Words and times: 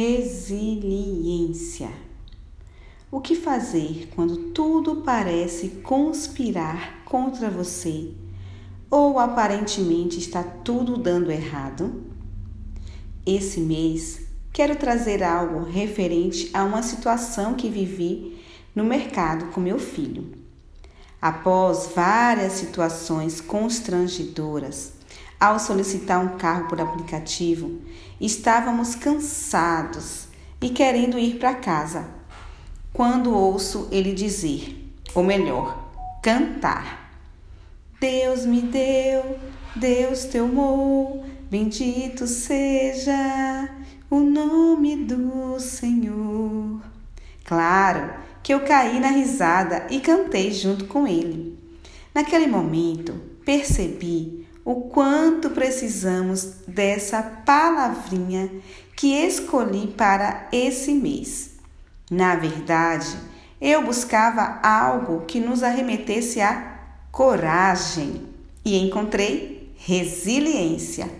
Resiliência. 0.00 1.90
O 3.10 3.20
que 3.20 3.34
fazer 3.34 4.08
quando 4.14 4.52
tudo 4.52 5.02
parece 5.02 5.70
conspirar 5.82 7.02
contra 7.04 7.50
você 7.50 8.12
ou 8.88 9.18
aparentemente 9.18 10.20
está 10.20 10.44
tudo 10.44 10.96
dando 10.96 11.32
errado? 11.32 12.04
Esse 13.26 13.58
mês 13.58 14.20
quero 14.52 14.76
trazer 14.76 15.20
algo 15.20 15.64
referente 15.64 16.48
a 16.54 16.62
uma 16.62 16.84
situação 16.84 17.54
que 17.54 17.68
vivi 17.68 18.40
no 18.76 18.84
mercado 18.84 19.46
com 19.46 19.60
meu 19.60 19.80
filho. 19.80 20.32
Após 21.20 21.90
várias 21.92 22.52
situações 22.52 23.40
constrangedoras, 23.40 24.92
ao 25.40 25.58
solicitar 25.58 26.18
um 26.20 26.36
carro 26.36 26.68
por 26.68 26.80
aplicativo, 26.80 27.80
estávamos 28.20 28.94
cansados 28.94 30.28
e 30.60 30.70
querendo 30.70 31.18
ir 31.18 31.38
para 31.38 31.54
casa. 31.54 32.06
Quando 32.92 33.34
ouço 33.34 33.88
ele 33.92 34.12
dizer, 34.12 34.92
ou 35.14 35.22
melhor, 35.22 35.90
cantar: 36.22 37.12
Deus 38.00 38.44
me 38.44 38.62
deu, 38.62 39.38
Deus 39.76 40.24
te 40.24 40.38
amou, 40.38 41.24
bendito 41.50 42.26
seja 42.26 43.68
o 44.10 44.20
nome 44.20 44.96
do 44.96 45.60
Senhor. 45.60 46.80
Claro 47.44 48.12
que 48.42 48.52
eu 48.52 48.60
caí 48.60 48.98
na 48.98 49.08
risada 49.08 49.86
e 49.90 50.00
cantei 50.00 50.52
junto 50.52 50.86
com 50.86 51.06
ele. 51.06 51.58
Naquele 52.14 52.46
momento, 52.46 53.14
percebi 53.44 54.37
o 54.68 54.82
quanto 54.82 55.48
precisamos 55.48 56.56
dessa 56.66 57.22
palavrinha 57.22 58.50
que 58.94 59.14
escolhi 59.14 59.86
para 59.86 60.46
esse 60.52 60.92
mês. 60.92 61.52
Na 62.10 62.36
verdade, 62.36 63.16
eu 63.58 63.82
buscava 63.82 64.60
algo 64.62 65.24
que 65.24 65.40
nos 65.40 65.62
arremetesse 65.62 66.42
a 66.42 66.80
coragem 67.10 68.26
e 68.62 68.76
encontrei 68.76 69.72
resiliência. 69.74 71.10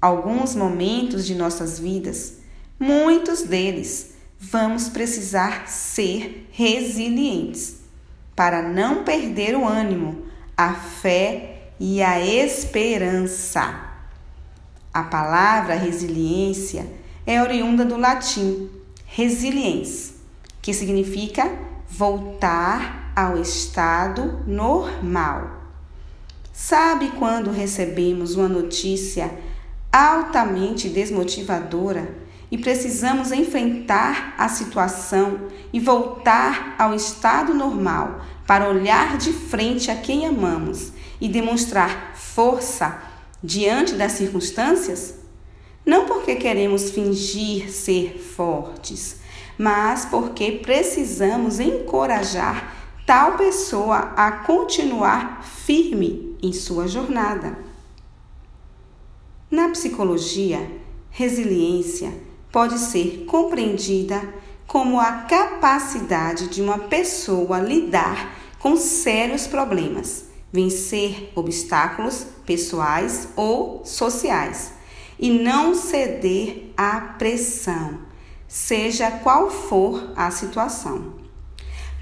Alguns 0.00 0.54
momentos 0.54 1.26
de 1.26 1.34
nossas 1.34 1.80
vidas, 1.80 2.34
muitos 2.78 3.42
deles, 3.42 4.12
vamos 4.38 4.88
precisar 4.88 5.66
ser 5.66 6.48
resilientes 6.52 7.78
para 8.36 8.62
não 8.62 9.02
perder 9.02 9.56
o 9.56 9.66
ânimo, 9.66 10.26
a 10.56 10.74
fé 10.74 11.57
e 11.78 12.02
a 12.02 12.20
esperança. 12.20 13.86
A 14.92 15.02
palavra 15.02 15.74
resiliência 15.74 16.86
é 17.26 17.40
oriunda 17.42 17.84
do 17.84 17.96
latim 17.96 18.70
resiliens, 19.06 20.14
que 20.60 20.74
significa 20.74 21.50
voltar 21.88 23.12
ao 23.14 23.38
estado 23.38 24.42
normal. 24.46 25.58
Sabe 26.52 27.12
quando 27.18 27.50
recebemos 27.50 28.34
uma 28.34 28.48
notícia 28.48 29.30
altamente 29.92 30.88
desmotivadora? 30.88 32.28
e 32.50 32.56
precisamos 32.56 33.30
enfrentar 33.30 34.34
a 34.38 34.48
situação 34.48 35.48
e 35.72 35.78
voltar 35.78 36.74
ao 36.78 36.94
estado 36.94 37.52
normal 37.52 38.24
para 38.46 38.68
olhar 38.68 39.18
de 39.18 39.32
frente 39.32 39.90
a 39.90 39.96
quem 39.96 40.26
amamos 40.26 40.92
e 41.20 41.28
demonstrar 41.28 42.14
força 42.16 43.02
diante 43.42 43.94
das 43.94 44.12
circunstâncias? 44.12 45.14
Não 45.84 46.06
porque 46.06 46.36
queremos 46.36 46.90
fingir 46.90 47.70
ser 47.70 48.18
fortes, 48.18 49.16
mas 49.56 50.04
porque 50.04 50.52
precisamos 50.52 51.58
encorajar 51.58 52.74
tal 53.06 53.38
pessoa 53.38 54.12
a 54.14 54.30
continuar 54.30 55.42
firme 55.42 56.36
em 56.42 56.52
sua 56.52 56.86
jornada. 56.86 57.58
Na 59.50 59.70
psicologia, 59.70 60.70
resiliência 61.10 62.12
pode 62.52 62.78
ser 62.78 63.24
compreendida 63.26 64.22
como 64.66 65.00
a 65.00 65.22
capacidade 65.22 66.48
de 66.48 66.60
uma 66.60 66.78
pessoa 66.80 67.58
lidar 67.58 68.36
com 68.58 68.76
sérios 68.76 69.46
problemas, 69.46 70.26
vencer 70.52 71.32
obstáculos 71.34 72.26
pessoais 72.46 73.28
ou 73.36 73.82
sociais 73.84 74.72
e 75.18 75.30
não 75.30 75.74
ceder 75.74 76.72
à 76.76 77.00
pressão, 77.00 77.98
seja 78.46 79.10
qual 79.10 79.50
for 79.50 80.12
a 80.16 80.30
situação. 80.30 81.18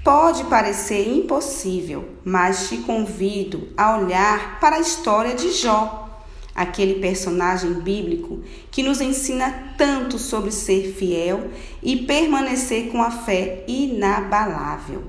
Pode 0.03 0.45
parecer 0.45 1.07
impossível, 1.07 2.07
mas 2.23 2.69
te 2.69 2.77
convido 2.77 3.67
a 3.75 3.97
olhar 3.97 4.59
para 4.59 4.77
a 4.77 4.79
história 4.79 5.35
de 5.35 5.51
Jó 5.51 6.07
aquele 6.55 6.95
personagem 6.95 7.73
bíblico 7.73 8.41
que 8.71 8.81
nos 8.81 8.99
ensina 8.99 9.75
tanto 9.77 10.17
sobre 10.17 10.51
ser 10.51 10.91
fiel 10.93 11.51
e 11.83 11.97
permanecer 11.97 12.89
com 12.89 13.03
a 13.03 13.11
fé 13.11 13.63
inabalável. 13.67 15.03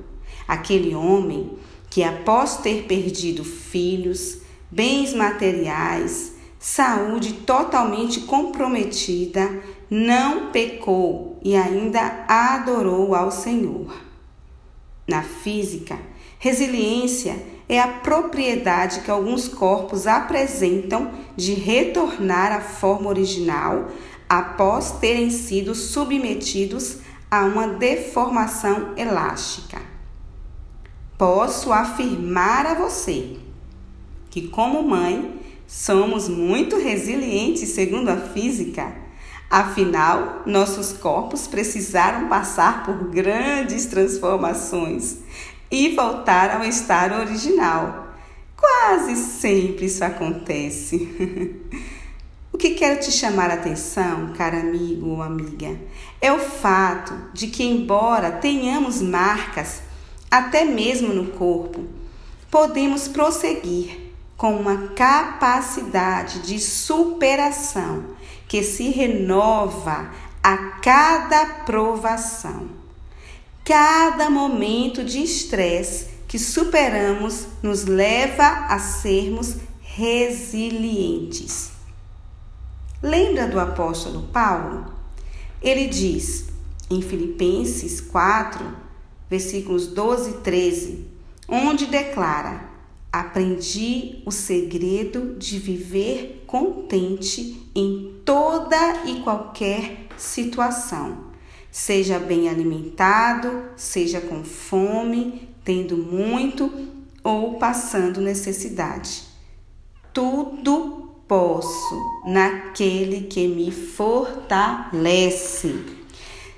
Aquele 0.46 0.94
homem 0.94 1.52
que, 1.90 2.02
após 2.02 2.58
ter 2.58 2.84
perdido 2.84 3.44
filhos, 3.44 4.38
bens 4.70 5.14
materiais, 5.14 6.32
saúde 6.58 7.32
totalmente 7.32 8.20
comprometida, 8.20 9.62
não 9.90 10.50
pecou 10.50 11.38
e 11.42 11.56
ainda 11.56 12.24
adorou 12.28 13.14
ao 13.14 13.30
Senhor. 13.30 13.94
Na 15.06 15.22
física, 15.22 15.98
resiliência 16.38 17.42
é 17.68 17.80
a 17.80 17.88
propriedade 17.88 19.00
que 19.00 19.10
alguns 19.10 19.48
corpos 19.48 20.06
apresentam 20.06 21.10
de 21.36 21.54
retornar 21.54 22.52
à 22.52 22.60
forma 22.60 23.08
original 23.08 23.88
após 24.28 24.92
terem 24.92 25.30
sido 25.30 25.74
submetidos 25.74 26.98
a 27.30 27.44
uma 27.44 27.68
deformação 27.68 28.94
elástica. 28.96 29.87
Posso 31.18 31.72
afirmar 31.72 32.64
a 32.64 32.74
você 32.74 33.38
que, 34.30 34.46
como 34.46 34.84
mãe, 34.84 35.40
somos 35.66 36.28
muito 36.28 36.78
resilientes 36.78 37.70
segundo 37.70 38.08
a 38.08 38.16
física. 38.16 38.94
Afinal, 39.50 40.42
nossos 40.46 40.92
corpos 40.92 41.48
precisaram 41.48 42.28
passar 42.28 42.84
por 42.84 43.10
grandes 43.10 43.86
transformações 43.86 45.18
e 45.68 45.96
voltar 45.96 46.56
ao 46.56 46.64
estado 46.64 47.20
original. 47.20 48.14
Quase 48.56 49.16
sempre 49.16 49.86
isso 49.86 50.04
acontece. 50.04 51.60
o 52.52 52.56
que 52.56 52.70
quero 52.70 53.00
te 53.00 53.10
chamar 53.10 53.50
a 53.50 53.54
atenção, 53.54 54.34
cara 54.36 54.60
amigo 54.60 55.08
ou 55.08 55.22
amiga, 55.22 55.76
é 56.20 56.32
o 56.32 56.38
fato 56.38 57.12
de 57.32 57.48
que, 57.48 57.64
embora 57.64 58.30
tenhamos 58.30 59.02
marcas, 59.02 59.87
até 60.30 60.64
mesmo 60.64 61.12
no 61.12 61.32
corpo, 61.32 61.86
podemos 62.50 63.08
prosseguir 63.08 64.12
com 64.36 64.54
uma 64.54 64.88
capacidade 64.88 66.40
de 66.40 66.58
superação 66.58 68.16
que 68.46 68.62
se 68.62 68.88
renova 68.90 70.10
a 70.42 70.56
cada 70.80 71.46
provação. 71.64 72.68
Cada 73.64 74.30
momento 74.30 75.04
de 75.04 75.22
estresse 75.22 76.08
que 76.26 76.38
superamos 76.38 77.46
nos 77.62 77.84
leva 77.84 78.66
a 78.68 78.78
sermos 78.78 79.56
resilientes. 79.80 81.72
Lembra 83.02 83.46
do 83.46 83.58
apóstolo 83.58 84.28
Paulo? 84.28 84.92
Ele 85.60 85.86
diz 85.86 86.46
em 86.90 87.02
Filipenses 87.02 88.00
4, 88.00 88.87
versículos 89.28 89.86
12 89.88 90.30
e 90.30 90.34
13, 90.34 91.06
onde 91.48 91.86
declara: 91.86 92.68
Aprendi 93.12 94.22
o 94.26 94.30
segredo 94.30 95.36
de 95.38 95.58
viver 95.58 96.44
contente 96.46 97.70
em 97.74 98.20
toda 98.24 99.04
e 99.06 99.20
qualquer 99.20 100.08
situação 100.16 101.28
seja 101.70 102.18
bem 102.18 102.48
alimentado, 102.48 103.66
seja 103.76 104.20
com 104.20 104.42
fome, 104.42 105.48
tendo 105.64 105.96
muito 105.96 106.88
ou 107.22 107.54
passando 107.54 108.20
necessidade. 108.20 109.22
Tudo 110.12 111.14
posso 111.28 112.22
naquele 112.26 113.22
que 113.28 113.46
me 113.46 113.70
fortalece. 113.70 114.52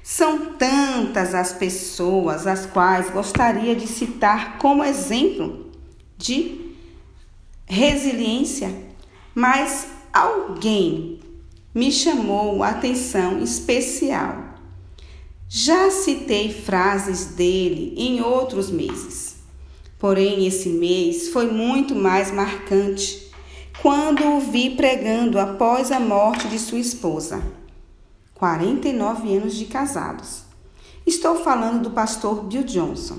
São 0.02 0.54
tantas 0.54 1.34
as 1.34 1.52
pessoas 1.52 2.46
as 2.46 2.66
quais 2.66 3.10
gostaria 3.10 3.76
de 3.76 3.86
citar 3.86 4.58
como 4.58 4.82
exemplo 4.82 5.70
de 6.16 6.74
resiliência, 7.66 8.74
mas 9.34 9.86
alguém 10.12 11.20
me 11.74 11.92
chamou 11.92 12.62
a 12.62 12.70
atenção 12.70 13.42
especial. 13.42 14.50
Já 15.48 15.90
citei 15.90 16.52
frases 16.52 17.26
dele 17.34 17.94
em 17.96 18.20
outros 18.20 18.70
meses, 18.70 19.36
porém 19.98 20.46
esse 20.46 20.68
mês 20.68 21.28
foi 21.28 21.50
muito 21.50 21.94
mais 21.94 22.30
marcante 22.30 23.30
quando 23.82 24.24
o 24.24 24.40
vi 24.40 24.70
pregando 24.70 25.38
após 25.38 25.90
a 25.90 25.98
morte 25.98 26.48
de 26.48 26.58
sua 26.58 26.78
esposa. 26.78 27.42
49 28.40 29.36
anos 29.36 29.54
de 29.54 29.66
casados. 29.66 30.44
Estou 31.06 31.44
falando 31.44 31.82
do 31.82 31.90
pastor 31.90 32.42
Bill 32.44 32.64
Johnson. 32.64 33.18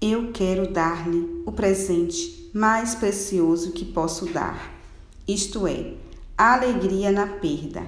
Eu 0.00 0.32
quero 0.32 0.72
dar-lhe 0.72 1.42
o 1.44 1.52
presente 1.52 2.50
mais 2.54 2.94
precioso 2.94 3.72
que 3.72 3.84
posso 3.84 4.24
dar, 4.32 4.74
isto 5.28 5.66
é, 5.66 5.92
alegria 6.34 7.12
na 7.12 7.26
perda. 7.26 7.86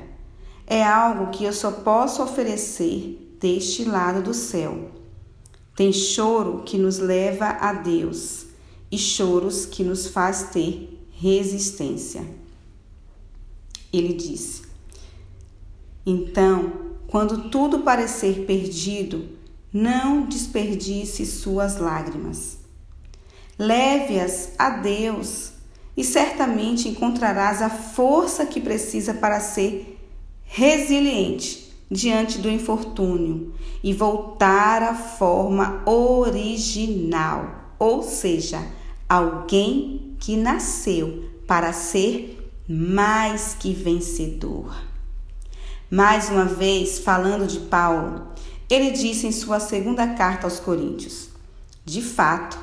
É 0.67 0.85
algo 0.85 1.31
que 1.31 1.45
eu 1.45 1.53
só 1.55 1.71
posso 1.71 2.23
oferecer 2.23 3.39
deste 3.41 3.85
lado 3.85 4.21
do 4.21 4.35
céu. 4.35 4.91
Tem 5.75 5.95
choro 5.95 6.63
que 6.63 6.77
nos 6.77 6.99
leva 6.99 7.47
a 7.47 7.73
Deus 7.73 8.49
e 8.93 8.99
choros 8.99 9.65
que 9.65 9.83
nos 9.83 10.09
faz 10.09 10.51
ter 10.51 11.09
resistência. 11.11 12.23
Ele 13.91 14.13
disse: 14.13 14.68
Então, 16.11 16.73
quando 17.07 17.51
tudo 17.51 17.81
parecer 17.81 18.47
perdido, 18.47 19.29
não 19.71 20.23
desperdice 20.25 21.27
suas 21.27 21.77
lágrimas. 21.77 22.57
Leve-as 23.59 24.53
a 24.59 24.71
Deus 24.71 25.53
e 25.95 26.03
certamente 26.03 26.89
encontrarás 26.89 27.61
a 27.61 27.69
força 27.69 28.47
que 28.47 28.59
precisa 28.59 29.13
para 29.13 29.39
ser 29.39 29.99
resiliente 30.45 31.75
diante 31.91 32.39
do 32.39 32.49
infortúnio 32.49 33.53
e 33.85 33.93
voltar 33.93 34.83
à 34.83 34.95
forma 34.95 35.83
original, 35.85 37.75
ou 37.79 38.03
seja, 38.03 38.67
alguém 39.07 40.17
que 40.19 40.39
nasceu 40.39 41.25
para 41.47 41.71
ser 41.75 42.51
mais 42.67 43.53
que 43.53 43.75
vencedor. 43.75 44.88
Mais 45.91 46.29
uma 46.29 46.45
vez, 46.45 46.99
falando 46.99 47.47
de 47.47 47.61
Paulo, 47.61 48.29
ele 48.69 48.91
disse 48.91 49.27
em 49.27 49.33
sua 49.33 49.59
segunda 49.59 50.07
carta 50.09 50.47
aos 50.47 50.61
Coríntios: 50.61 51.31
De 51.83 52.03
fato, 52.03 52.59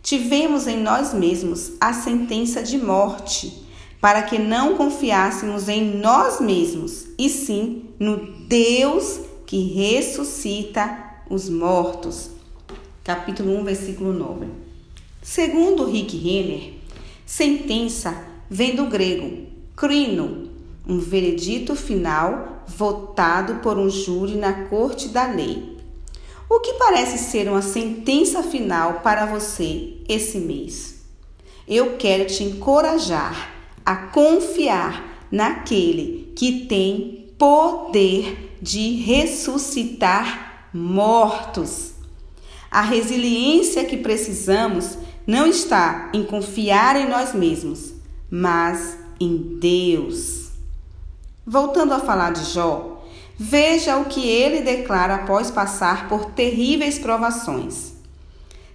tivemos 0.00 0.68
em 0.68 0.80
nós 0.80 1.12
mesmos 1.12 1.72
a 1.80 1.92
sentença 1.92 2.62
de 2.62 2.78
morte, 2.78 3.66
para 4.00 4.22
que 4.22 4.38
não 4.38 4.76
confiássemos 4.76 5.68
em 5.68 5.96
nós 5.98 6.40
mesmos, 6.40 7.08
e 7.18 7.28
sim 7.28 7.86
no 7.98 8.16
Deus 8.46 9.22
que 9.44 9.60
ressuscita 9.72 11.16
os 11.28 11.48
mortos. 11.48 12.30
Capítulo 13.02 13.58
1, 13.58 13.64
versículo 13.64 14.12
9. 14.12 14.46
Segundo 15.20 15.84
Rick 15.84 16.16
Renner, 16.16 16.74
sentença 17.26 18.16
vem 18.48 18.76
do 18.76 18.86
grego 18.86 19.48
crino, 19.74 20.48
um 20.86 21.00
veredito 21.00 21.74
final 21.74 22.57
votado 22.68 23.56
por 23.56 23.78
um 23.78 23.88
júri 23.88 24.36
na 24.36 24.66
corte 24.66 25.08
da 25.08 25.26
lei. 25.26 25.78
O 26.48 26.60
que 26.60 26.74
parece 26.74 27.18
ser 27.18 27.48
uma 27.48 27.62
sentença 27.62 28.42
final 28.42 29.00
para 29.00 29.26
você 29.26 29.94
esse 30.08 30.38
mês? 30.38 31.02
Eu 31.66 31.96
quero 31.96 32.26
te 32.26 32.44
encorajar 32.44 33.52
a 33.84 33.96
confiar 33.96 35.26
naquele 35.30 36.32
que 36.34 36.66
tem 36.66 37.32
poder 37.38 38.56
de 38.60 38.96
ressuscitar 38.96 40.70
mortos. 40.72 41.92
A 42.70 42.82
resiliência 42.82 43.84
que 43.84 43.96
precisamos 43.96 44.98
não 45.26 45.46
está 45.46 46.10
em 46.14 46.24
confiar 46.24 46.96
em 46.96 47.08
nós 47.08 47.34
mesmos, 47.34 47.92
mas 48.30 48.98
em 49.20 49.58
Deus. 49.58 50.37
Voltando 51.50 51.94
a 51.94 51.98
falar 51.98 52.34
de 52.34 52.44
Jó, 52.44 53.02
veja 53.38 53.96
o 53.96 54.04
que 54.04 54.28
ele 54.28 54.60
declara 54.60 55.14
após 55.14 55.50
passar 55.50 56.06
por 56.06 56.26
terríveis 56.32 56.98
provações. 56.98 57.94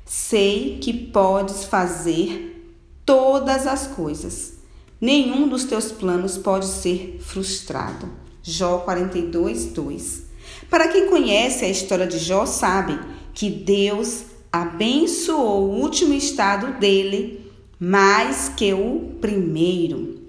Sei 0.03 0.79
que 0.81 0.91
podes 0.91 1.65
fazer 1.65 2.73
todas 3.05 3.67
as 3.67 3.85
coisas. 3.85 4.53
Nenhum 4.99 5.47
dos 5.47 5.65
teus 5.65 5.91
planos 5.91 6.35
pode 6.35 6.65
ser 6.65 7.19
frustrado. 7.21 8.09
Jó 8.41 8.79
42, 8.79 9.65
2. 9.65 10.23
Para 10.67 10.87
quem 10.87 11.07
conhece 11.07 11.65
a 11.65 11.69
história 11.69 12.07
de 12.07 12.17
Jó, 12.17 12.47
sabe 12.47 12.99
que 13.35 13.51
Deus 13.51 14.23
abençoou 14.51 15.69
o 15.69 15.79
último 15.79 16.15
estado 16.15 16.79
dele 16.79 17.51
mais 17.79 18.49
que 18.49 18.73
o 18.73 19.15
primeiro. 19.21 20.19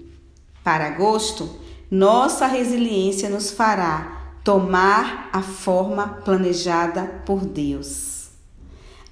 Para 0.63 0.85
agosto, 0.85 1.64
nossa 1.89 2.47
resiliência 2.47 3.29
nos 3.29 3.51
fará 3.51 4.35
tomar 4.43 5.29
a 5.31 5.41
forma 5.41 6.07
planejada 6.23 7.03
por 7.25 7.45
Deus. 7.45 8.29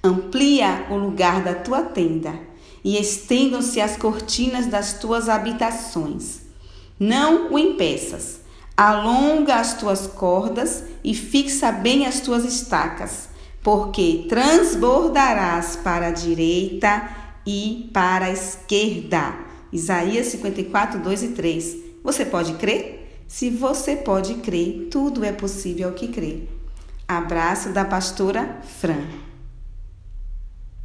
Amplia 0.02 0.86
o 0.90 0.96
lugar 0.96 1.42
da 1.42 1.54
tua 1.54 1.82
tenda 1.82 2.34
e 2.84 2.98
estendam-se 2.98 3.80
as 3.80 3.96
cortinas 3.96 4.66
das 4.66 4.94
tuas 4.94 5.28
habitações. 5.28 6.40
Não 6.98 7.52
o 7.52 7.58
impeças. 7.58 8.40
Alonga 8.76 9.56
as 9.56 9.74
tuas 9.74 10.06
cordas 10.06 10.84
e 11.02 11.14
fixa 11.14 11.70
bem 11.70 12.06
as 12.06 12.20
tuas 12.20 12.44
estacas 12.44 13.28
porque 13.64 14.26
transbordarás 14.28 15.74
para 15.74 16.08
a 16.08 16.10
direita 16.10 17.08
e 17.46 17.90
para 17.94 18.26
a 18.26 18.30
esquerda. 18.30 19.34
Isaías 19.72 20.26
54, 20.26 21.00
2 21.00 21.22
e 21.22 21.28
3. 21.28 21.83
Você 22.04 22.26
pode 22.26 22.52
crer? 22.54 23.24
Se 23.26 23.48
você 23.48 23.96
pode 23.96 24.34
crer, 24.34 24.88
tudo 24.90 25.24
é 25.24 25.32
possível 25.32 25.88
ao 25.88 25.94
que 25.94 26.08
crê. 26.08 26.42
Abraço 27.08 27.70
da 27.70 27.82
pastora 27.82 28.60
Fran. 28.78 29.23